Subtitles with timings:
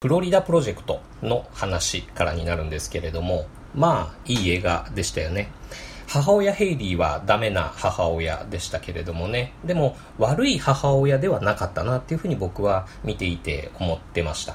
[0.00, 5.50] フロリダプロジェクトの話からになるんですけれども、まあ、いい映画でしたよね。
[6.06, 9.54] 母親ヘイリーはダメな母親でしたけれどもね。
[9.64, 14.54] でも、悪い母親ではなかったなっていうふうに僕は見ていて思ってました。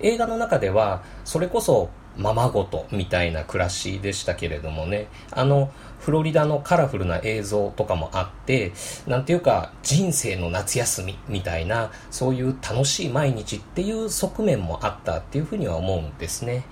[0.00, 5.08] 映画の中では、それこそままごとみたいな暮らしでしたけれどもね。
[5.30, 5.70] あの、
[6.00, 8.72] フロリダのカラフルな映像とかもあって、
[9.06, 16.64] なんていうか人生の夏休みみたいな、そういう楽しい毎日っていう側面もあったっていうふうには思うんですね。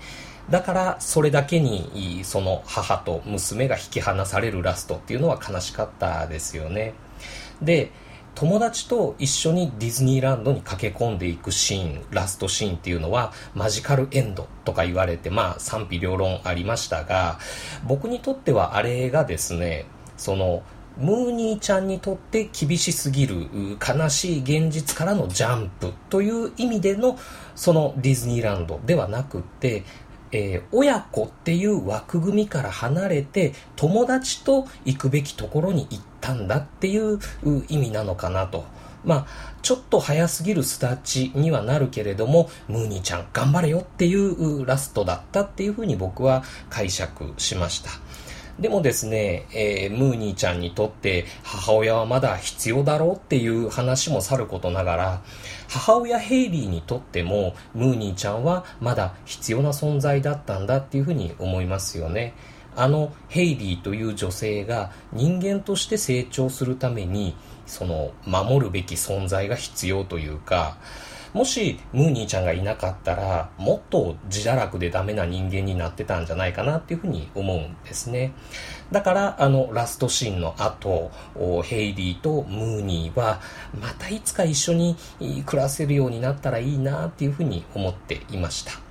[0.49, 6.95] だからそれだけにその母と娘が引き離されるラストっていうのは悲しかったですよね。
[7.61, 7.91] で、
[8.39, 17.37] 友達と一緒にディズニーランドに駆け込んでいくシーン、ラストシーンっていうのはマジカルエンドとか言われて、まあ賛否両論ありましたが、
[17.85, 20.63] 僕にとってはあれがですね、その、
[20.97, 23.49] ムーニーちゃんにとって厳しすぎる
[23.85, 27.19] 悲しい現実からのジャンプという意味での
[27.55, 29.83] そのディズニーランドではなくって
[30.31, 37.19] えー、親子っていう枠組みから離れて友達と行くべきところに行ったんだっていう
[37.67, 38.65] 意味なのかなと。
[39.03, 47.91] まあ、ちょっと早すぎるスタッチにはなるけれども、ムーニーちゃん頑張れよっていうラストだったっていうふうに僕は解釈しました。
[48.59, 55.21] でもですね、えー、ムーニーちゃんにとって母親はまだ必要だろうっていう話もさることながら、
[55.69, 62.33] 母親ヘイリーにとってもムーニーちゃんはまだ必要な存在だったんだっていうふうに思いますよね。
[62.79, 70.77] あのヘイリーという女性が人間として成長するためにその守るべき存在が必要というか、
[71.33, 78.31] もしムーニーちゃんがいなかったらもっと自堕落でダメな人間になってたんじゃないかなっていうふうに思うんですね。
[78.91, 81.11] だからあのラストシーンの後
[81.63, 83.41] ヘイリーとムーニーは
[83.79, 84.95] またいつか一緒に
[85.45, 88.88] 暮らせるようになったらいいなっていうふうに思っていました。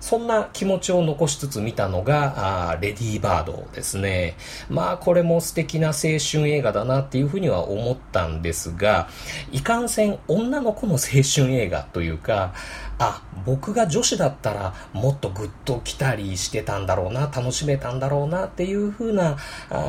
[0.00, 4.36] そんな気持ちを残しつつ見たのが、あレディーバードですね。
[4.68, 9.08] まあ、これも素敵な青春映画だなっていうふうには思ったんですが、
[9.52, 12.54] いかんせん女の子の青春映画というか、
[12.98, 19.36] あ、僕が女子だったらもっとグッと来たりしてたんだろうな、楽しめたんだろうなっていう風な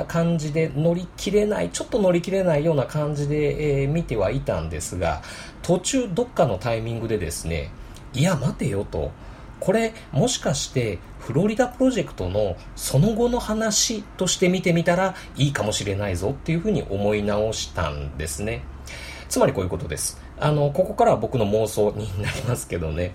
[0.07, 5.22] 感じで乗り切れない、ちょっと乗り切れないような感じで、えー、見てはいたんですが、
[5.62, 7.72] 途中どっかのタイミングでですね、
[8.13, 9.12] いや待てよと、
[9.62, 18.64] これもしかしてフロリダプロジェクトのその後の話として見てみたらいいかもしれないぞっていうふうに思い直したんですね。
[19.30, 20.20] つまりこういうことです。
[20.40, 23.14] あの、ここからは僕の妄想になりますけどね。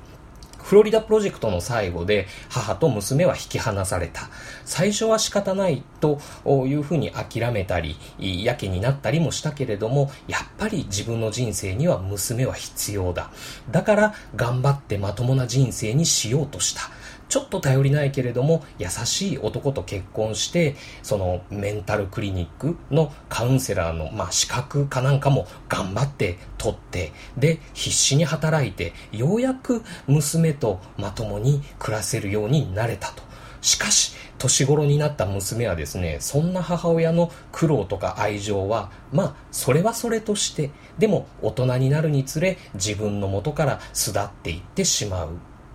[0.66, 4.30] フロリダプロジェクトの最後で母と娘は引き離された。
[4.64, 13.30] 最初は仕方ないというふうに諦めたり、やけになったりもしたけれども、やっぱり自分の人生には娘は必要だ。
[13.70, 16.90] だから頑張ってまともな人生にしようとした。
[17.28, 33.26] ちょっと頼りないけれども優しい男と結婚してそのメンタルクリニックのカウンセラーの、まあ、資格かなんかも頑張って取ってで必死に働いてようやく娘とまともに暮らせるようになれたと。
[33.60, 45.30] しかし年頃になった娘はですねそんな母親の苦労とか愛情はまあそれはそれとしてでも大人になるにつれ自分の元から巣立っていってしまう。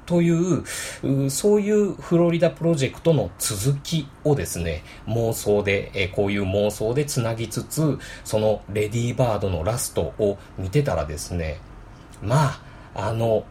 [0.05, 0.63] という、
[1.29, 11.59] そういうフロリダプロジェクトの続きをですね、妄想で、えこういう妄想でつなぎつつ、そのレディーバードのラストを見てたらですね、
[12.21, 12.61] ま
[12.95, 13.45] あ、あの、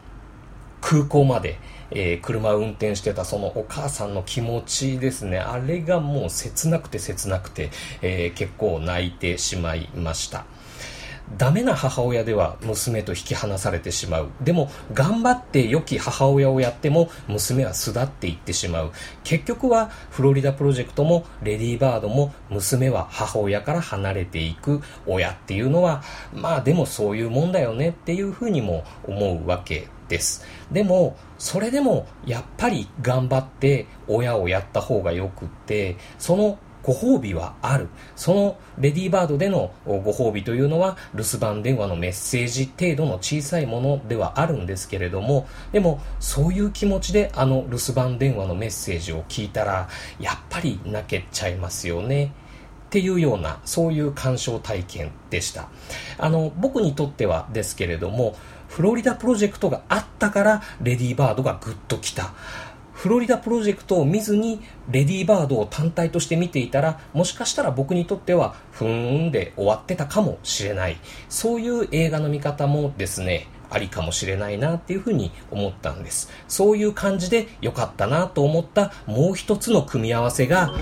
[0.81, 1.59] 空港まで、
[1.91, 7.71] えー、車を運転してたそのお母さんの気持ちですね、あれがもう切なくて切なくて、
[8.03, 10.44] えー、結構泣いてしまいました。
[11.39, 14.31] ダメな母親では娘と引き離されてしまう。
[14.43, 18.93] でも、頑張って良き母親をやっても、娘は巣立っていってしまう。
[19.23, 26.03] 結局は、フロリダプロジェクトも、レディーバードも、娘は母親から離れていく親っていうのは、
[26.35, 30.45] まあでもそういうもんだよねっていうふうにも思うわけです。
[30.72, 37.88] でも、それでも、やっぱり頑張って親をやった方がよくって、そのご褒美はある。
[38.16, 49.88] そのレディーバードでのご褒美というのは留守番電話のメッセージ程度の小さいものではあるんですけれども、でもそういう気持ちであの留守番電話のメッセージを聞いたら、
[50.18, 52.32] やっぱり泣けちゃいますよね。
[52.86, 55.68] っていうような、そういう鑑賞体験でした。
[56.18, 58.34] あの、僕にとってはですけれども、
[58.66, 62.32] フロリダプロジェクトがあったから、レディーバードがぐっと来た。
[63.01, 64.61] フロリダプロジェクトを見ずに
[64.91, 70.99] レディーバードを単体として見ていたらもしかしたら僕にとってはふーんで終わってたかもしれない。
[71.31, 76.31] そういう映画の見方もですねありかもしれないなっていうふうに思ったんです。
[76.47, 80.75] そういう感じで良かったなと思ったもう一つの組み合わせが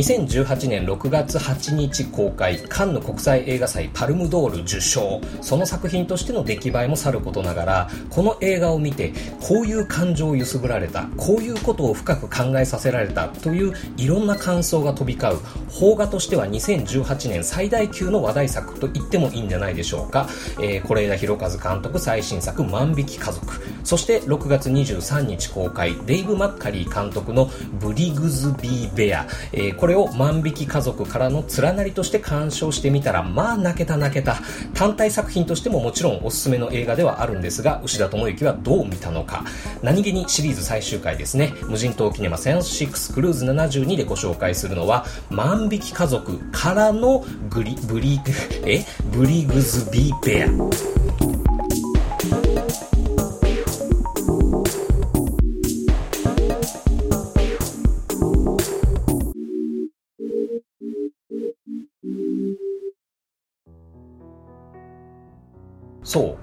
[0.00, 5.20] 2018年6月8日公開カンヌ国際映画祭パルムドール受賞。
[5.42, 15.38] その作品としての出来栄えもさることながらこの映画を見てこういう感情を揺すぶられたこういうことを深く考えさせられたといういろんな感想が飛び交う
[15.68, 20.26] 邦画としては2018年最大級の話題作と言ってもいいんじゃないでしょうか。
[20.56, 23.46] 是、えー、枝裕和監督最新作万引き家族。
[23.84, 27.50] そして6月23日公開デイブ・マッカリー監督の
[27.80, 34.36] ブリグズビー・ベア、えー、これを万引き家族からの連なりとして鑑賞してみたら、まあ泣けた泣けた。
[34.74, 39.44] 単体作品としてももちろんおすすめの映画ではあるんですが、牛田智之はどう見たのか。
[39.82, 48.20] 何気にシリーズ最終回ですね、無人島キネマセンス6クルーズ72でご紹介するのは、万引き家族からのグリ、ブリ、
[48.64, 48.84] え？
[49.12, 50.99] ブリグズビーベア。
[66.10, 66.36] そ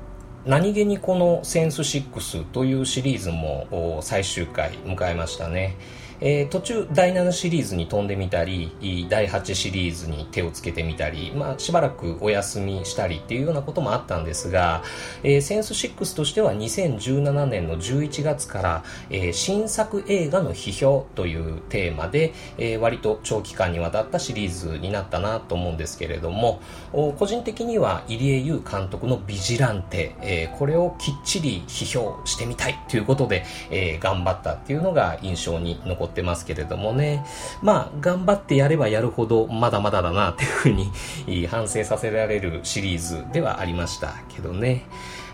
[0.45, 5.75] う何気にこのセンス6というシリーズも最終回迎えましたね。
[6.19, 14.83] えー、途中第7シリーズに飛んでみたり第8シリーズに手をつけてみたり、まあ、しばらくお休みしたりっていうようなこともあったんですが、
[15.23, 26.61] えー、センス6としては2017年の11月から、えー、新作映画の批評というテーマで、えー、割と長期間にわたったシリーズになったなと思うんですけれども
[26.91, 37.25] 個人的には入江優監督の「ビジランテ」えー、これをきっちり批評してみたいということで、えー、頑張ったっていうのが印象に残ってってますけれどもね。
[37.61, 44.85] まあ、頑張ってやればやるほど、まだまだだなっていうふうに反省させられるシリーズではありましたけどね。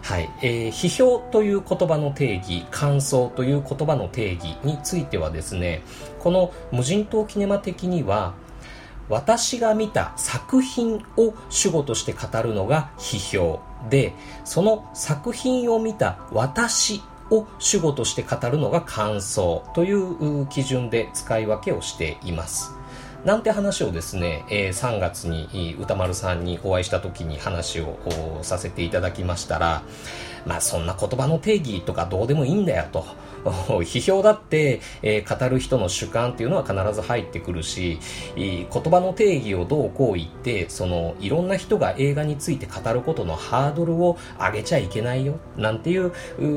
[0.03, 0.29] はい。
[0.41, 5.81] えー、批評という言葉の定義、感想という言葉の定義についてはですね、
[6.19, 8.33] この無人島キネマ的には、
[9.09, 17.01] 私が見た作品を主語として語るのが批評で、その作品を見た私
[17.33, 22.71] を主語として語るのが感想という基準で使い分けをしています。
[23.25, 27.97] なんて話をですね、えー、3月に歌丸さんにお会いした時に話を
[28.41, 29.83] させていただきましたら、
[30.45, 33.05] まあそんな言葉の定義とかどうでもいいんだよと。
[33.43, 37.99] 批評だって、えー、語る人の主観っていうのは必ず入ってくるし、
[38.35, 46.11] 言葉の定義をどうこう言って、そのいろんな人が映画について語ることのハードルを上げちゃいけないよ、なんていう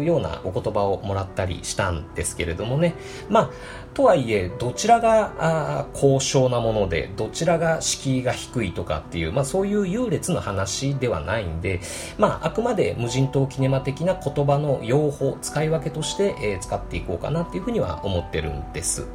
[0.05, 2.94] ようなお言葉をもらったりしたんですけれどもね。
[3.29, 3.50] まあ、
[3.97, 11.81] とはいえ、どちらが高尚なもので、どちらが敷居が低いとかっていう、まあそういう優劣の話ではないんで、
[12.19, 19.07] まああくまで無人島キネマ的な言葉の用法、使い分けとして、えー、使っていこうかなっていうふうには思ってるんです。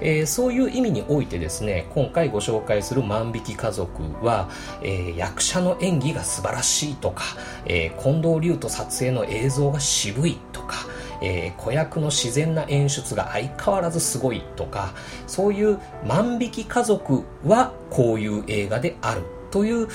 [0.00, 4.48] えー、そういう意味においてですね、今回ご紹介する万引き家族は、
[4.82, 7.22] えー、役者の演技が素晴らしいとか、
[7.66, 10.86] え、近藤龍と撮影の映像が渋いとか、
[11.22, 14.92] えー、子役の自然な演出が相変わらずすごいとか
[15.26, 19.88] そういう万引き家族はこういう映画であるという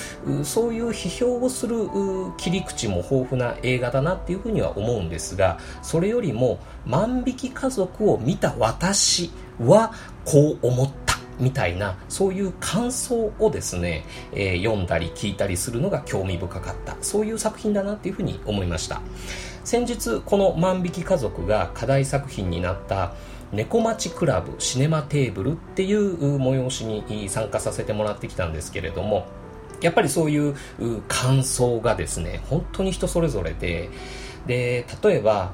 [0.44, 1.88] そういう批評をする
[2.38, 9.92] 切り口も豊富な映画だなっていうふうには思うんですがそれよりも万引き家族を見た私は
[10.24, 19.00] こう思ったみたいなそういう感想をですね、えー、読んだり聞いたりするのが興味深かったそういう作品だなっていうふうに思いました。
[19.68, 23.12] 先日この万引き家族が課題作品になった
[23.52, 29.26] 猫町クラブシネマテーブルっていう催しに参加させてもらってきたんですけれども
[29.82, 30.56] やっぱりそういう
[31.06, 33.90] 感想がですね本当に人それぞれで
[34.46, 35.52] で例えば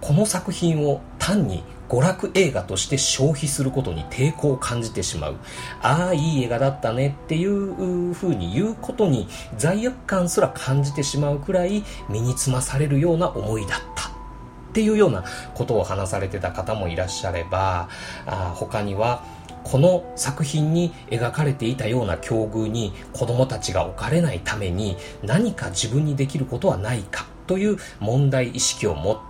[0.00, 5.36] この作品を単に娯楽映画として消費することに抵抗を感じてしまう。
[5.82, 14.08] ああ、いい映画だったねっていう風に言うことに罪悪感すら感じてしまうくらい身につまされるような思いだった。
[14.08, 17.88] っていうようなことを話されてた方もいらっしゃれば、
[18.24, 19.24] あ他には、
[19.64, 29.18] この作品に描かれていたような境遇に子供たちが置かれないために何か自分にできることはないかという問題意識を持っ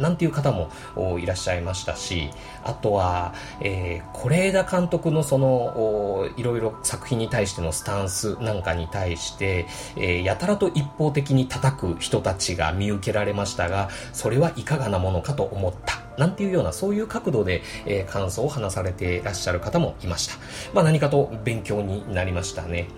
[0.00, 0.70] なんていう方も
[1.18, 2.30] いらっしゃいましたし、
[2.64, 9.66] あとは、えー、是枝監督のその、いろいろ作品に対してのスタンスなんかに対して、
[9.96, 16.09] えー、やたらと一方的に叩く人たちが見受けられましたが、それはいかがなものかと思った。
[16.20, 20.34] なんていうような、そういう角度で、えー、感想を話されていらっしゃる方もいました。
[20.74, 22.88] まあ何かと勉強になりましたね。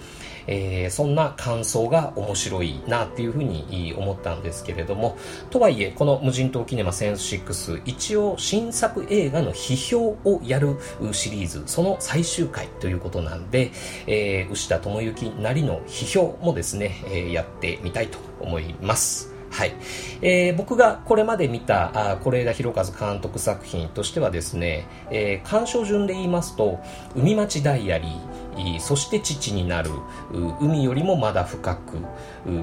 [0.49, 5.17] えー、そんな感想が面白いなっていうふうに思ったんですけれども、
[5.51, 10.77] とはいえ、この無人島キネマセンス6、一応新作映画の批評をやる
[11.13, 13.71] シリーズ、その最終回ということなんで、
[14.09, 19.32] えー、牛田智之なりの批評もですね、えー、やってみたいと思います。
[19.53, 19.75] はい。
[20.23, 26.81] えー、僕がこれまで見た、是枝裕和監督作品としてはですね、えー、鑑賞順で言いますと、
[27.15, 29.91] 海町ダイアリー、そして父になる、
[30.59, 31.99] 海よりもまだ深く、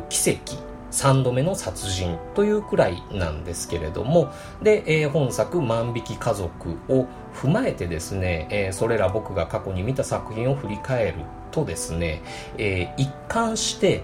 [0.10, 0.58] 奇跡、
[0.92, 4.32] 3度目の殺人というくらいなんですけれども、
[4.64, 7.06] で、えー、本作万引き家族を
[7.36, 11.14] 踏まえてですね、えー、それら僕が過去に見た作品を振り返る
[11.52, 12.24] とですね、
[12.58, 14.04] えー、一貫して、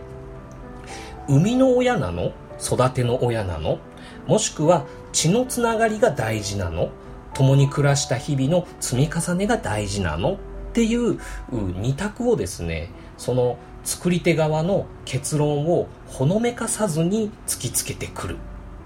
[1.28, 2.32] 生みの親なの
[2.62, 3.80] 育ての親なの？
[4.28, 6.90] もしくは血のつながりが大事なの？
[7.34, 10.34] 共に暮らした日々の積み重ねが大事なの？
[10.34, 10.38] っ
[10.74, 11.20] ていう
[11.52, 18.38] 二択をですねその作り手側の結論をほのめかさずに突きつけてくる。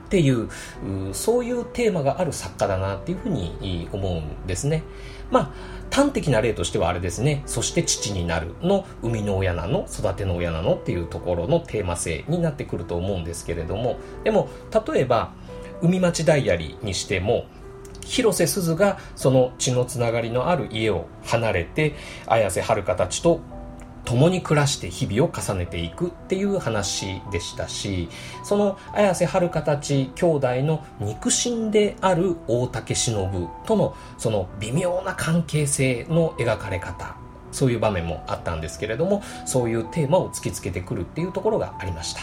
[0.10, 0.50] っていう
[1.14, 4.84] そういうテーマがある作家だなっていうふうに思うんですね。
[5.30, 14.50] まあ端的な例としてはあれですね、そして父になるの生みの親なの、育ての親なのっていうところのテーマ性になってくると思うんですけれども、でも、
[14.94, 15.32] 例えば、
[15.82, 17.46] 海町ダイアリーにしても、
[18.06, 21.96] 広瀬すずがその血のつながりのある家を離れて、
[22.28, 23.42] 綾瀬はるかたちと
[24.06, 28.10] 共に暮らして日々を重ねていくっていう話でしたし
[28.44, 37.16] その綾瀬はるかたち兄弟の肉親である大竹しのぶとのその微妙な関係性の描かれ方
[37.52, 42.22] そういう場面もあったんですけれどもそういうテーマを突きつけてくるっていうところがありました、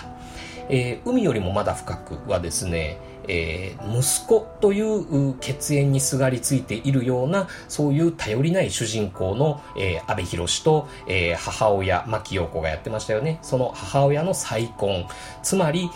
[0.69, 13.39] えー、海よりもまだ深くはですねえー、息子という血縁にすがりついているような、そういう頼りない主人公の、えー、安部寛と、えー、母親、牧陽子がやってましたよね。
[13.43, 15.07] その母親の再婚。
[15.43, 15.91] つまり、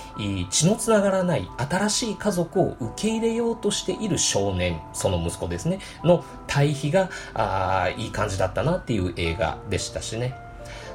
[0.51, 10.50] 血のつながらない新しい家族を受け入れようとしている少年、その息子ですね、の対比が、あいい感じだったなっていう映画でしたしね。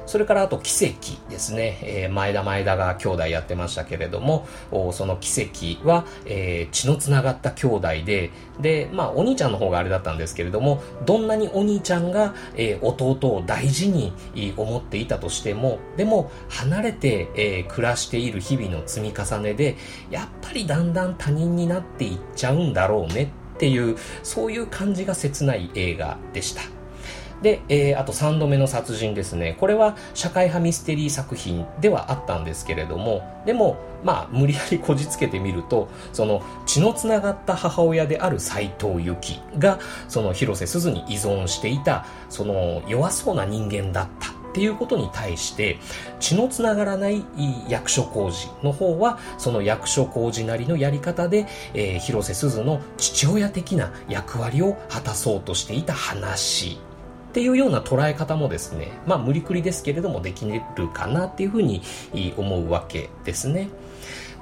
[0.06, 4.46] それからあと奇跡ですね、えー、前田前田が兄弟やってましたけれども、
[4.92, 14.12] その奇跡は、えー、血のつながった兄弟で、で、まあお兄ちゃんの方があれだったんですけれども、どんなにお兄ちゃんが、えー、弟を大事に
[14.56, 19.76] 思っていたとしても、でも離れて、えー、暮らしている日々の積み重ねで、
[20.10, 26.75] やっぱりだんだん他人になっていっちゃうんだろうねっていう、そういう感じが切ない映画でした。
[27.42, 29.56] で、えー、あと3度目の殺人ですね。
[29.58, 39.78] これは社会派ミステリー作品ではあったんですけれども、でも、まあ、無理やりこじつけてみると、その血のつながった母親である斎藤由貴が、
[40.08, 45.76] その広瀬すずに依存していた、その弱そうな人間だったっていうことに対して
[46.18, 47.22] 血のつながらない
[47.68, 56.78] 役所工事の方はその役所工事なりのやり方で、えー、広瀬すずの父親的な役割を果たそうとしていた話
[57.36, 61.82] っていうような捉え方もですね、まあ無理くりですけれどもできるかなっていうふうに
[62.38, 63.68] 思うわけですね。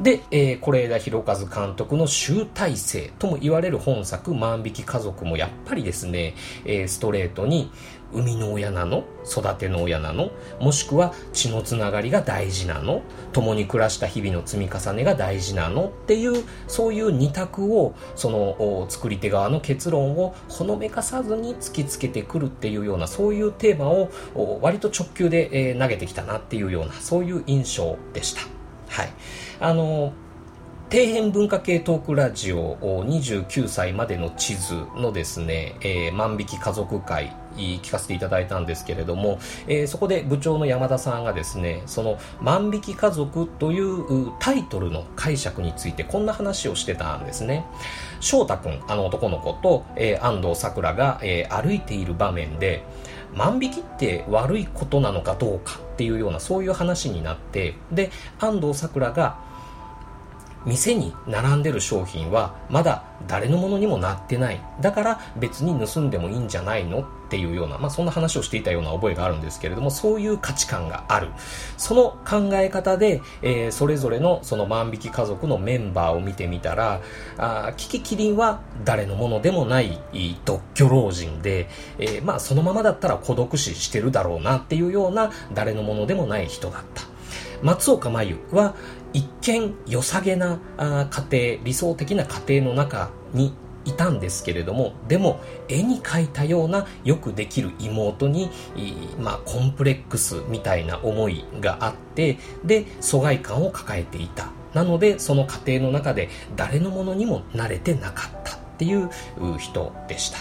[0.00, 6.34] で、えー、是枝裕和監督の集大成とも言われる本作、万引き家族もやっぱりですね、
[6.64, 7.70] えー、ストレートに、
[8.14, 10.30] 生みの親なの育ての親なの
[10.60, 24.10] もしくは血のつながりが大事なの共に暮らした日々の積み重ねが大事なのっていう、そういう二択を、その、作り手側の結論をほのめかさずに突きつけてくるっていうような、そういうテーマを
[24.62, 28.63] 割と直球で、えー、投げてきたなっていうような、そういう印象でした。
[28.94, 29.12] はい。
[29.58, 30.12] あの、
[30.94, 47.66] 底辺文化系トークラジオ29歳までの地図のですね、えー、万引き家族会聞かせていただいたんですけれども、えー、そこで部長の山田さんがですね、その万引き家族というタイトルの解釈についてこんな話をしてたんですね。
[48.20, 52.84] 翔太くん、あの男の子と、えー、安藤サクラが、えー、歩いている場面で、
[53.34, 59.38] 万引きって悪いことなのかどうかっていうようなそういう話になってで安藤サクラが
[60.66, 64.60] 店に並んでる商品はまだ誰のものにもなってない。
[64.80, 71.28] だから別に盗んでもいいんじゃないのっていうような、まあ、そんな話をしていたような覚えがあるんですけれどもそういう価値観がある。
[71.76, 77.00] その考え方で、えー、それぞれのその万引き家族のメンバーを見てみたら
[77.38, 79.98] あキキキリンは誰のものでもない
[80.44, 81.68] 独居老人で、
[81.98, 87.02] えー、まあ、そのままだったら孤独死してるだろうなっていうような誰のものでもない人だった。
[87.62, 88.74] 松岡真優は
[89.14, 93.54] 一見良さげな家庭理想的な家庭の中に
[93.84, 98.50] いたんですけれどもでも絵に描いたようなよくできる妹に、
[99.18, 104.48] まあ、コンプレックスみたいな思いがあってで疎外感を抱えていた。
[104.74, 109.08] なのでその家庭の中で誰のものにも慣れてなかったっていう
[109.58, 110.38] 人でした。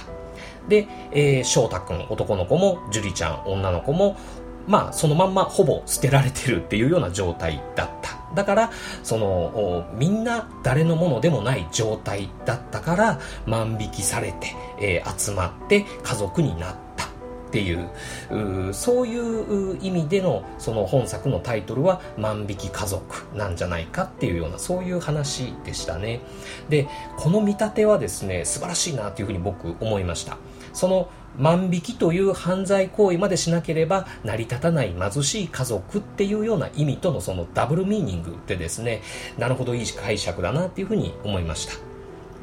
[0.67, 4.17] で、えー、翔太君男の子も樹里ちゃん女の子も
[4.67, 8.23] まあそのまんまほぼ捨てられてるっていうような状態だった。
[8.33, 8.71] だから
[9.03, 17.07] そのみんな誰のものでもない状態だったから万引きされて、えー、集まって家族になったっ
[17.51, 23.03] ていうそういう意味でのその本作のタイトルは「万引き家族」
[23.37, 26.21] なんじゃないかっていうようなそういう話でしたね。
[26.69, 30.37] でこの見立てはですね素晴らしいなというふうに僕思いました。
[30.73, 39.01] その万引きという犯罪行為までしなければ成り立たない貧しい家族っていうような意味とのそのダブルミーニングでですね
[39.37, 41.92] なるほどいい解釈だなっていうふうに思いました。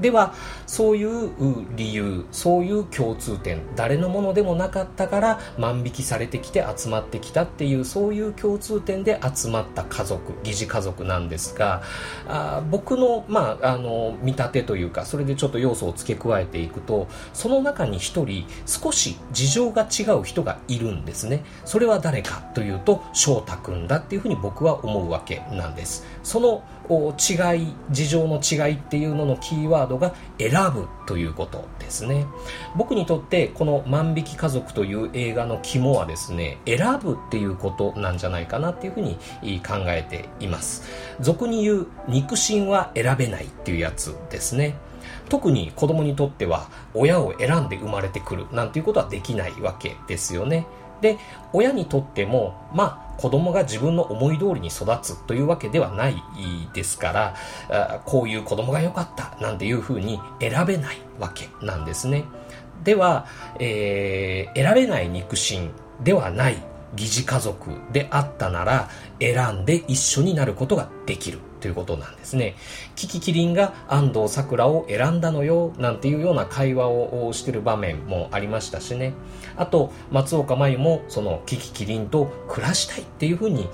[0.00, 0.34] では
[0.66, 1.30] そういう
[1.76, 11.82] 理由そういう共通点誰のものでもなかったから万引きされてきて集まってきたっていうそういう共通点で集まった家族疑似家族なんですが
[12.28, 21.44] あ僕の,、まあ、あの見立てというかそれでちょっと要素を付け加えていくとその中に1人少し事情が違う人がいるんですね。
[21.64, 26.06] それは誰かというと翔太君だっていうふうに僕は思うわけなんです。
[26.22, 32.26] その違い事情の違いっていうののキーワードが選ぶということですね。
[32.76, 39.14] 僕にとってこの「万引き家族」という映画の肝はですね選ぶっていうことなんじゃないかなっていうふうに
[39.60, 40.82] 考えています。
[41.20, 44.74] 俗に言う肉親は選べないっていうやつですね。
[45.28, 50.66] 特に子供にとっては親を選んで生まれてくるなんていうことはできないわけですよね。
[51.00, 51.18] で
[51.52, 56.22] 親にとってもまあ子供が自分の思い通りに育つというわけではない
[56.72, 57.12] ですか
[57.68, 62.24] らこういう子供が良かったなんていうふうに選べないわけなんですね。
[62.82, 63.26] では、
[63.58, 65.70] えー、選べない肉親
[66.02, 66.56] ではない
[66.96, 68.88] 疑似家族であったなら
[69.20, 71.40] 選んで一緒になることができる。
[71.60, 72.56] ということなんですね。
[72.96, 79.12] キキキリンが安藤サクラを選んだのよ、なんていうような会話をしてる場面もありましたしね。
[79.56, 83.68] あと、松岡真優もそのキキキリンと暮らしたいっていうふうに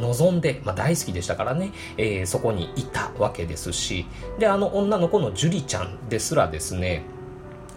[0.00, 4.06] 望んで、まあ大好きでしたからね、えー、そこにいたわけですし、
[4.38, 7.02] で、あの女の子のジュリちゃんですらですね、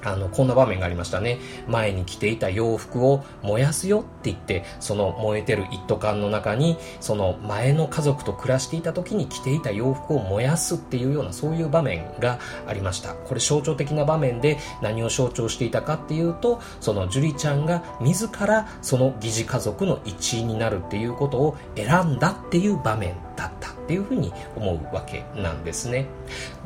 [0.04, 1.40] あの、こんな場面がありましたね。
[1.68, 13.14] 前に着ていた洋服を燃やすよって言って、その燃えてる一斗缶の中に、その前の家族と暮らしていた時に着ていた洋服を燃やすっていうようなそういう場面がありました。
[13.14, 26.06] これ象徴的な場面で何を象徴していたかっていうと、そのジュリちゃんが自らその疑似家族の一員になるっていうことを選んだっていう場面だったっていうふうに思うわけなんですね。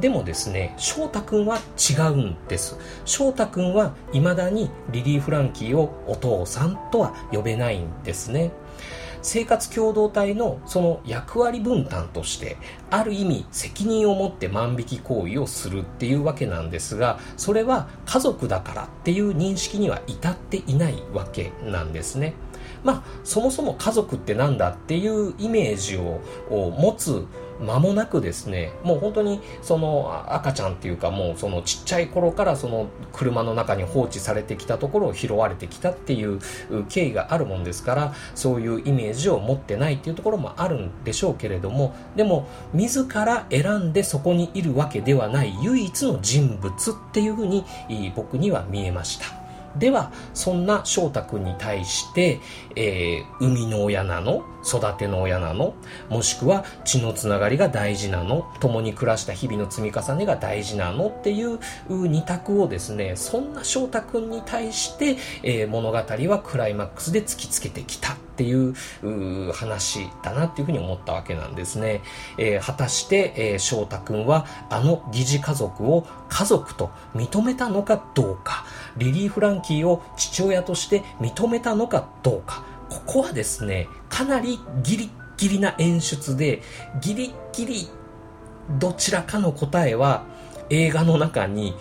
[0.02, 2.78] でもですね、翔太くんは違うんです。
[3.06, 8.52] 翔太くんは未だにリリー・フランキーをお父さんとは呼べないんですね。
[9.22, 12.58] 生活共同体のその役割分担として
[12.92, 22.36] ある意味責任を持って万引き行為をするっていうわけなんですがそれは家族だからっていう認識には至っていないわけなんですね
[22.84, 27.26] まあ、そもそも家族ってなんだっていうイメージを持つ
[27.62, 36.42] 間もなくですね、もう本当にその赤ちゃんっていうかもうそのちっちゃい頃からその車の中に放置されてきたところを拾われてきたっていう
[36.90, 47.64] 経緯があるもんですから、そういうイメージを持ってないっていうところもあるんでしょうけれども、でも自ら選んでそこにいるわけではない唯一の人物っていうふうに
[48.18, 49.45] 僕には見えました。
[49.78, 52.40] では、そんな翔太君に対して、
[52.76, 55.76] えー、生みの親なの育ての親なの
[56.10, 68.74] もしくは血のつながりが大事なの共に暮らした日々の積み重ねが大事なのっていう二択をですね、そんな翔太君に対して、えー、物語はクライマックスで突きつけてきたっていう
[69.54, 72.02] 話だなっていうふうに思ったわけなんですね。
[72.38, 78.65] えー、果たして、えー、翔太君はあの疑似家族を家族と認めたのかどうか。
[78.98, 86.62] リリー・フランキーを父親として認めたのかどうかここはですねかなりギリギリな演出で
[87.02, 87.90] ギリギリ
[88.80, 90.24] どちらかの答えは
[90.70, 91.76] 映画の中に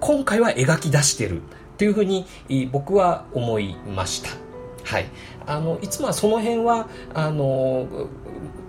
[0.00, 1.42] 今回は描き出してる
[1.78, 2.26] というふうに
[2.70, 4.30] 僕は思いました。
[4.84, 5.06] はい。
[5.46, 7.88] あの、いつもはその辺は、あの、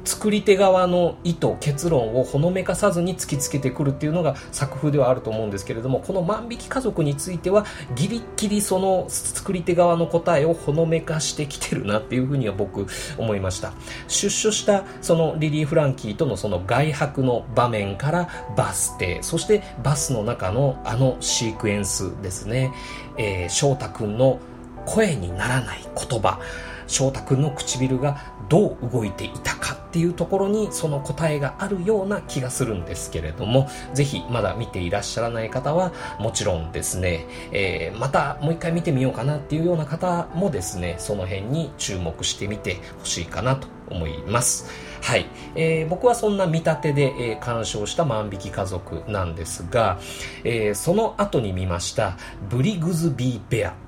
[0.05, 7.65] 作り手側の意図結論をほのめかさずに突きつけてくるっていうのが作風ではあると思うんですけれどもこの万引き家族については
[7.95, 12.85] ギリギリその作り手側の答えをほのめかしてきてるなっていうふうには僕
[13.17, 13.73] 思いました。
[14.07, 22.71] 出所したそのリリー・フランキーとのその外泊の場面からバス停そしてバスの中のあのシークエンスですね、
[23.17, 24.39] えー、翔太君の
[24.85, 26.39] 声にならない言葉。
[26.87, 44.65] 翔太君の唇がどう動いていたかっていうところにその答えがあるような気がするんですけれどもぜひまだ見ていらっしゃらない方はもちろんですね、えー、またもう一回見てみようかなっていうような方もですねその辺に注目してみてほしいかなと思います。
[45.01, 45.27] はい。
[45.55, 49.99] えー、僕はそんな見立てで、えー、鑑賞した万引き家族なんですが、
[50.43, 52.17] えー、その後に見ました、
[52.49, 53.84] ブリグズビーベア。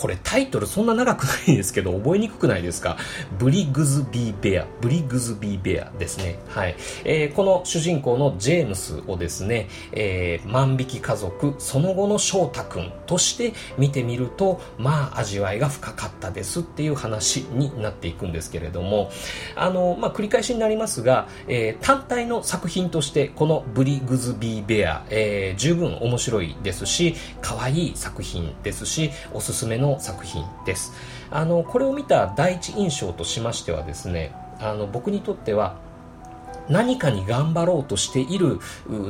[0.00, 2.96] これタイトルそんな長くないんですけど、覚えにくくないですか？
[3.38, 6.38] ブリグズビーベア、ブリグズビーベアですね。
[6.48, 6.74] はい。
[7.04, 19.10] えー、この主人公のジェームスをですね、えー、万引き家族、その後の翔太くんとして見てみると、まあ、味わいが深かったですっていう話になっていくんですけれども、
[19.54, 30.92] あの、まあ、繰り返しになりますが、えー、単体の作品として、このブリグズビーベア、えー、十分面白いですし、可愛い作品ですし、おすすめのの作品です
[31.30, 35.76] あのこれを見た第一印象としましてはですねあの僕にとっては
[36.68, 38.60] 何かに頑張ろうとしている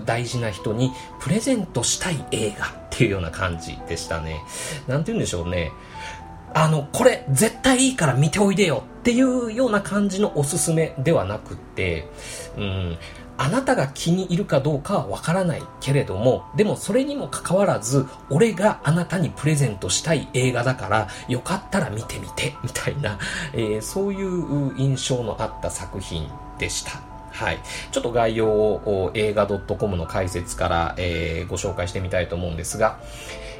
[0.07, 4.41] 大事な人にプレゼントしたい映画っていうような感じでしたね。
[4.89, 5.71] なんて言うんでしょうね。
[6.55, 12.09] あの、これ絶対いいから見ておいでよっていうような感じのおすすめではなくて、
[12.57, 12.99] うん、
[13.39, 23.19] あなたが気に入るかどうかはわからないけれども、でもそれにもかかわらず、俺があなたにプレゼントしたい映画だから、よかったら見てみて、みたいな、
[23.55, 27.01] えー、そういう印象のあった作品でした。
[27.33, 27.61] はい。
[27.93, 32.99] ちょっと概要を映画 .com の解説から、えー、ご紹介してみたいと思うんですが、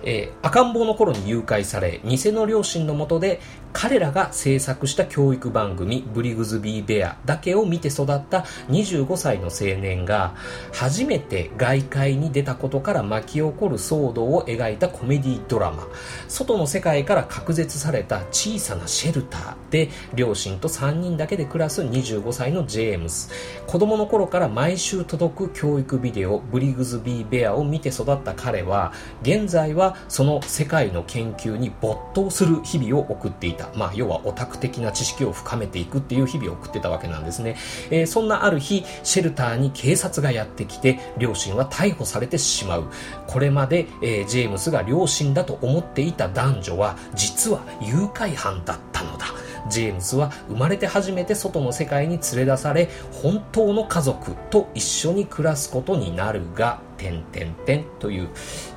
[0.05, 3.41] えー、赤ん坊の頃に誘拐され、偽の両親のもとで
[3.73, 10.35] 彼らが制作した教育番組ブリグズビー・ベアだけを見て育った25歳の青年が
[10.73, 15.87] 初めて外界に出たことから巻き起こる騒動を描いたコメディドラマ。
[16.29, 23.31] 外の世界から隔絶された小さなシェルターで両親と3人だけで暮らす25歳のジェームス。
[23.67, 33.61] 子供の頃から毎週届く教育ビデオブリグズビー・ベアを見て育った彼は現在はその世界の研究に没頭する日々を送っていた。
[33.61, 37.57] た、まあ、要はオタク的な知識を深めていくっていう日々を送ってたわけなんですね、
[37.91, 42.85] えー、そんなある日シェルターに警察がやってきて両親は逮捕されてしまう。
[43.27, 49.27] これまで、えー、ジェームスが両親だと思っていた男女は実は誘拐犯だったのだ。
[49.71, 52.91] ジェームスは生まれて初めて外の世界に連れ出され
[53.23, 58.29] 本当の家族と一緒に暮らすことになるが点点点という、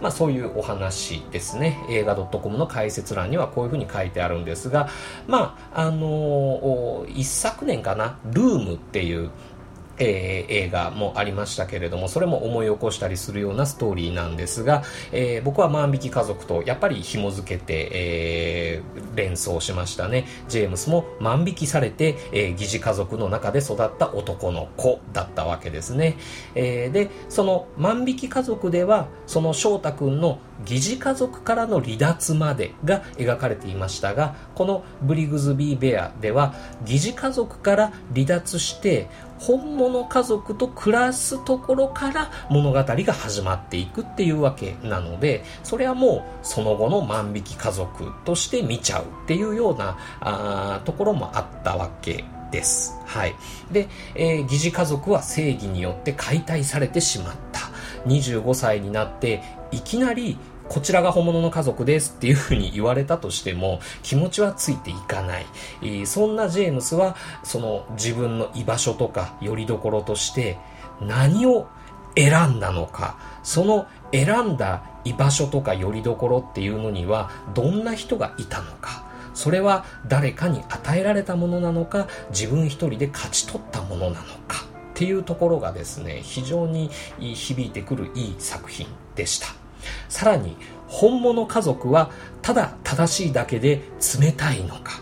[0.02, 1.78] まあそういうお話ですね。
[1.90, 4.88] 映画 .com の解説欄にはこういうふうに書いてあるんですが、
[5.28, 9.30] まあ、あのー、一昨年かな、ルームっていう、
[9.98, 20.26] えー、映画もありましたけれども、それも思い起こしたりするようなストーリーなんですが、えー、僕は万引き家族とやっぱり紐付けて、えー、連想しましたね。
[20.48, 26.18] ジェームスも万引きされて、えー、疑似家族の中で育った男の子だったわけですね。
[26.56, 36.54] えー、で、その万引き家族では、その翔太くんの疑似家族からの離脱までが描かれていましたが、このブリグズビー・ベアでは、
[36.86, 39.08] 疑似家族から離脱して、
[39.46, 52.98] 本物家族と暮らすところから物語が始まっていくっていうわけなので、それはもうその後の万引き家族として見ちゃうっていうようなあところもあったわけです。
[53.06, 53.36] はい。
[53.70, 57.62] で、えー、疑似家族は正義によって解体されてしまった。
[58.06, 60.38] 25歳になっていきなり
[60.70, 65.46] こちらが本物の家族ですっていうふうに言われたとしても気持ちはついていかない。
[65.82, 70.58] えー、そんなジェームスはその自分の居場所とか拠り所として
[71.02, 71.68] 何を
[72.16, 79.04] 選んだのか、その選んだ居場所とか拠り所っていうのにはどんな人がいたのか。
[79.34, 89.63] それは誰かに与えられたものなのか、自分一人で勝ち取ったものなのかっていうところがですね、非常に響いてくるいい作品でした。
[90.10, 93.82] さらに本物家族はただ正しいだけで
[94.20, 95.02] 冷たいのか。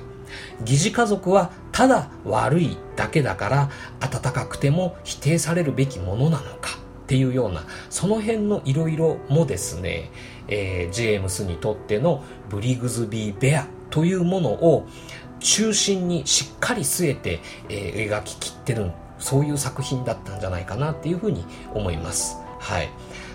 [0.63, 6.81] 疑似家族はただ悪いだけだから温かくても否定されるべきものなのか。
[7.11, 10.11] っていうようなその辺のいろいろもですね、
[10.47, 14.87] えー、ジェームスにとってのブリグズビー・ベアというものを
[15.41, 22.37] 中心にしっかり据えて、えー、描ききってるそういう作品だったんじゃないかなっていうふうに思います。
[22.59, 22.89] はい。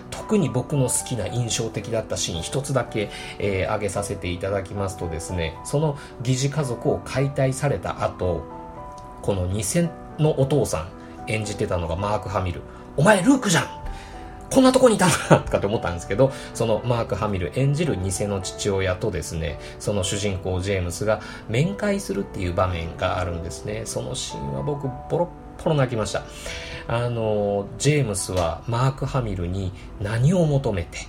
[0.09, 8.43] 特に僕の好きな印象的だったシーン一つだけ、えー、挙げさせていただきますとですねその疑似家族を解体された後
[9.21, 9.63] この偽
[10.19, 12.61] のお父さん演じてたのがマーク・ハミル
[12.95, 13.87] お前ルークじゃん
[14.49, 23.83] こんなとこにいたんだとかって思ったんですけど、そのマーク・ハミル演じる偽の父親とですね、その主人公ジェームスが面会するっていう場面があるんですね。
[23.85, 25.25] そのシーンは僕、ボロ
[25.59, 26.23] ッポロ泣きました。
[26.87, 29.71] あの、ジェームスはマーク・ハミルに
[30.01, 30.99] 何を求めて、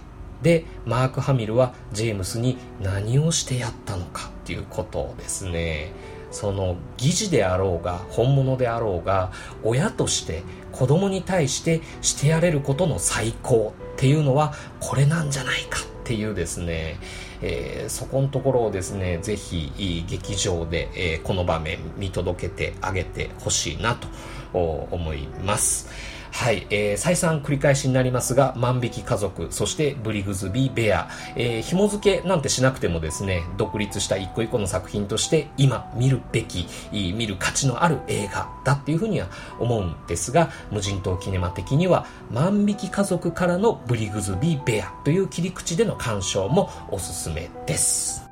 [0.42, 5.92] で、マーク・ハミルはジェームスに何をしてやったのかっていうことですね。
[6.30, 16.98] その疑似であろうが本物であろうが親として子供に対してしてやれることの最高っていうのはこれなんじゃないかっていうですね、
[17.42, 24.08] えー、そこのところをですねぜひ劇場で、えー、この場面見届けてあげてほしいなと
[24.52, 25.88] 思います。
[26.30, 39.26] はい、えー、再三繰り返しになりますが、万引き家族、そしてブリグズビー・ベア、えー、紐付けなんてしなくてもですね、独立した一個一個の作品として今見るべき、見る価値のある映画だっていうふうには
[39.58, 48.27] 思うんですが、無人島キネマ的には万引き家族からのブリグズビー・ベアという切り口での鑑賞もおすすめです。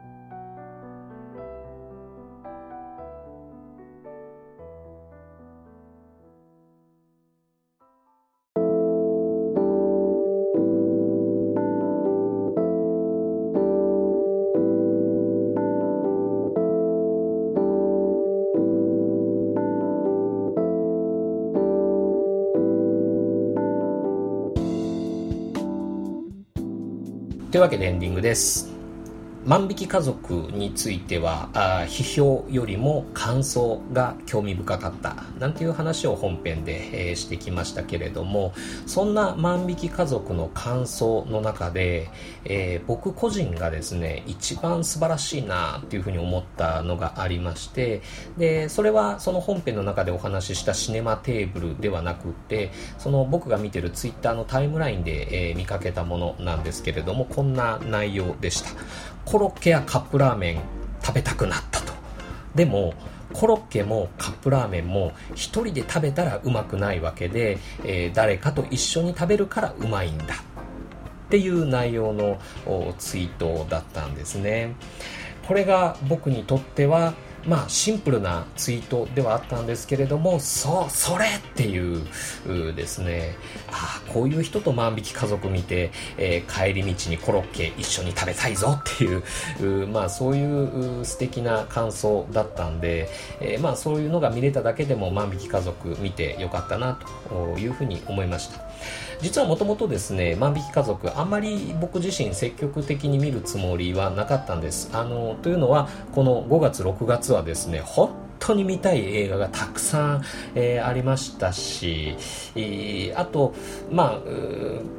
[27.56, 28.75] というわけでエンディングです。
[29.46, 38.54] 万引き家族についてはあ批評よりも感想が興味深かったなんていう話を本編で、えー、してきましたけれども
[38.86, 42.10] そんな万引き家族の感想の中で、
[42.44, 48.02] えー、僕個人がですね一番素晴らしいなっていうふうに思ったのがありまして
[48.36, 58.70] でそれはその本編の中でお話ししたシネマテーブルではなくてその僕が見てるツイッターのタイムラインで、えー、見かけたものなんですけれどもこんな内容でした。
[59.26, 60.60] コロッケやカップラーメン
[61.02, 61.92] 食べたくなったと。
[62.54, 62.94] でも、
[63.32, 70.28] コロッケもカップラーメンも1人で食べたらうまくないわけで、えー、誰かと一緒に食べるからうまいんだっ
[71.28, 72.38] ていう内容の
[72.98, 74.76] ツイートだったんですね。
[75.46, 77.14] これが僕にとっては
[77.46, 82.04] まあ、シンプルなツイートではあったんですけれども、そう、それっていう
[82.74, 83.36] ですね、
[83.68, 93.08] ああ、こういう人と万引き家族見て、えー、帰り道にコロッケ一緒に食べたいぞっていう、まあ、そういう素敵な感想だったんで、
[93.40, 98.66] えー、まあ、そういうのが見れただけでも万引き家族見てよかったなというふうに思いました。
[99.20, 104.90] 実はもともとですね、万引き家族、あんまり僕自身積極的に見るつもりはなかったんです。
[104.92, 112.16] あの、というのは、この5月、6月はですね、本当に見たい映画がたくさん、えー、ありましたし、
[112.54, 113.54] えー、あと、
[113.90, 114.20] まあ、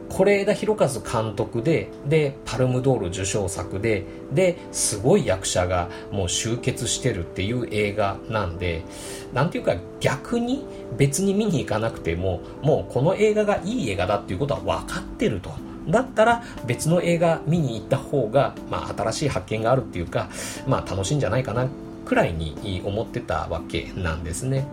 [0.10, 8.84] 是枝裕和監督で、で、パルムドール受賞作で、で、すごい役者がもう集結してるっていう映画なんで、
[9.34, 10.66] なんていうか逆に
[10.98, 15.52] 別に見に行かなくても、もうこの映画がいい映画だっていうことは分かってると。
[15.88, 20.30] だったら別の映画見に行った方が、まあ、新しい発見があるっていうか、
[20.68, 21.68] まあ、楽しいんじゃないかな
[22.08, 24.66] くらいに思ってたわけなんですね。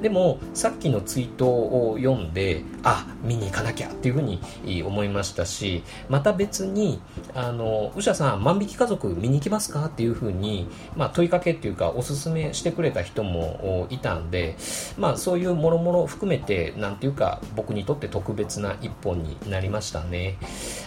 [0.00, 4.40] でもさっきのツイートを読んであ見に行かなきゃっていうふうに
[4.82, 7.00] 思いましたしまた別に
[7.34, 14.56] あの宇佐さん万引き家族見に行きますかっていうふうに、まあ、問いかけっていうかおすすめしてくれた人もいたんで、
[14.98, 20.38] まあ、そういうもろもろ含めてなんていうか僕にとって特別な一本になりましたね。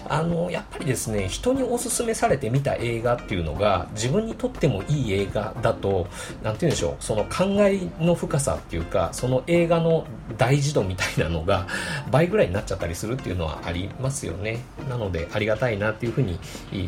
[0.08, 6.08] あのやっぱりですね人におすすめされて見た映画っていうのが自分にとってもいい映画だと
[6.44, 10.06] なんて言うんでしょうその考えの深さっていうていうかその映画の
[10.38, 11.68] 大事度みたいなのが
[12.12, 14.60] 倍ぐらいになっちゃったりするっていうのはありますよね。
[14.90, 16.38] なのでありがたいなっていうふうに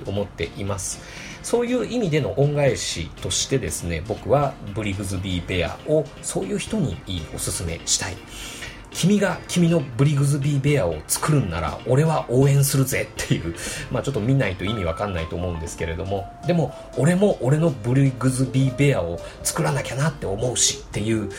[0.06, 1.02] 思っています。
[1.44, 6.98] そういう意味での恩返しとしてですね僕はブリグズビーベアをそういう人に
[7.34, 8.18] おすすめしたい。
[8.92, 13.56] 君が君のブリグズビーベアを作るんなら俺は応援するぜっていう、
[13.92, 21.30] まあちょっと見ないと意味わかんないと思うんですけれども、でも俺も俺のブリグズビーベアを作らなきゃなって思うしっていう、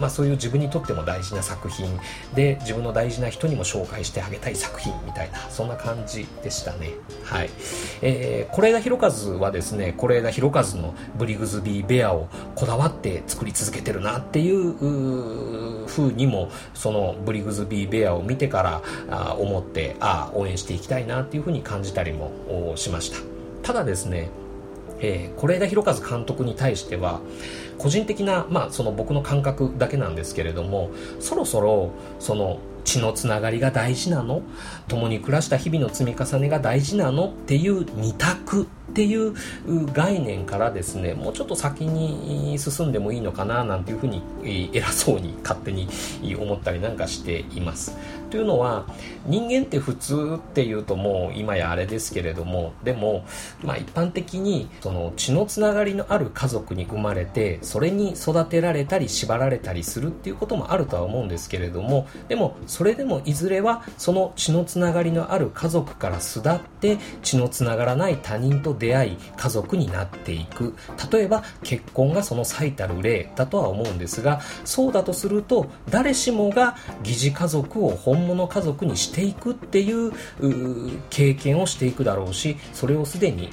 [0.00, 1.84] まあそういう自分にとっても大事な作品。
[2.34, 6.90] で、自分の大事な人にも紹介してあげたい作品みたいな、そんな感じでしたね。
[7.24, 7.50] はい。
[8.02, 22.32] えー、是枝裕和はですね、是枝裕和のブリグズビーベアをこだわって作り続けてるなっていう風にも、そのブリグズビーベアを見てからあ思ってあ応援していきたいなっていうふうに感じたりも
[22.76, 23.18] しました。
[23.62, 24.30] ただですね
[25.00, 27.20] えー、是枝裕和監督に対しては
[27.78, 31.90] 個人的な、まあ、その僕の感覚だけなんですけれどもそろそろ
[32.20, 34.42] その血のつながりが大事なの？
[34.88, 37.26] 共に暮らした日々の積み重ねが大事なの？
[37.26, 39.34] っていう二択っていう
[39.92, 44.22] 概念からですねもうちょっと先に進んでもいいのかななんていうふうに
[44.72, 45.88] 偉そうに勝手に
[46.36, 47.96] 思ったりなんかしています。
[48.34, 48.84] というのは
[49.26, 53.24] 人間って普通っていうともう今やあれですけれどもでも、
[53.62, 70.74] まあ、一般的にその血のつながりのある家族に生まれてそれに育てられたり縛られたりするっていうこともあるとは思うんですけれどもでもそれでもいずれはその血のつながりのある家族から巣立って血のつながらない他人と出会い家族になっていく。
[71.10, 80.12] 例えば結婚がその最たる例だとは思うんですがそうだとすると誰しもが疑似家族を本物家族にしていくっていう
[81.10, 83.50] 経験をしていくだろうしそれをすでに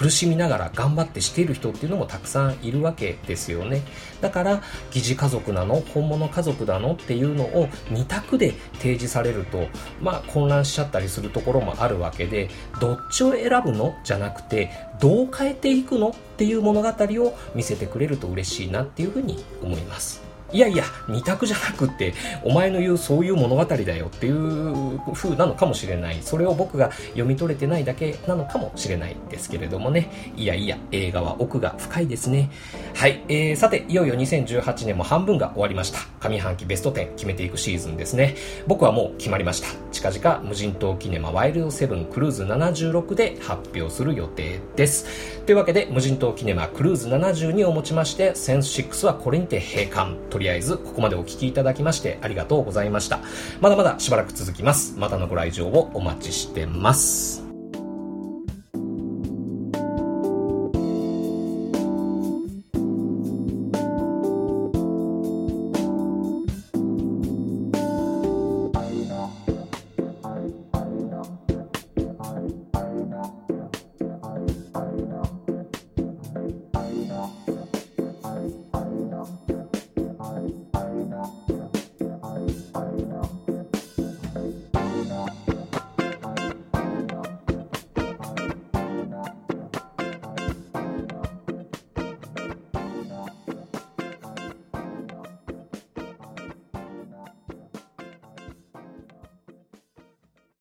[0.00, 3.82] 苦しみながら頑張ってしている人っていうのもたくさんいるわけですよね。
[4.22, 9.66] だから疑似家族なの本物家族なのっていうのを2択で提示されると
[10.00, 12.48] まあ混乱しちゃったりするところもあるわけで
[12.80, 20.29] どっちを選ぶのじゃなくてどう変えていくのっていう物語を見せてくれると嬉しいなっていうふうに思います。
[20.52, 26.18] いやいや、二択じゃなくって、お前の言うそういう物語だよっていう風なのかもしれない。
[26.22, 30.32] それを僕が読み取れてないだけなのかもしれないですけれどもね。
[30.36, 32.50] いやいや、映画は奥が深いですね。
[32.94, 33.22] はい。
[33.28, 36.00] えー、さて、いよいよ2018年も半分が終わりました。
[36.20, 38.34] 上半期ベスト10決めていくシーズンですね。
[38.66, 39.68] 僕はもう決まりました。
[39.92, 45.40] 近々、無人島キネマワイルドセブンクルーズ76で発表する予定です。
[45.46, 50.16] というわけで、無人島キネマクルーズ72をもちまして、センス6はこれにて閉館。
[50.40, 53.20] りあえずここまでお聴きいただきましてありがとうございました。
[53.60, 54.98] まだまだしばらく続きます。
[54.98, 57.49] またのご来場をお待ちしてます。